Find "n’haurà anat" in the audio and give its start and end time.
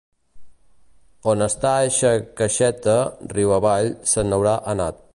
4.31-5.07